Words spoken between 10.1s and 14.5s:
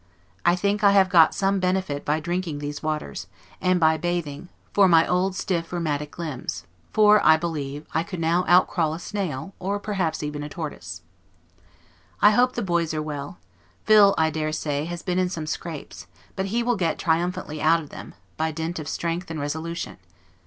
even a tortoise. I hope the boys are well. Phil, I